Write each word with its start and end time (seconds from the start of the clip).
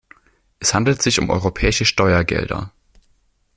Es 0.59 0.73
handelt 0.73 0.99
sich 1.03 1.19
um 1.19 1.29
europäische 1.29 1.85
Steuergelder. 1.85 2.71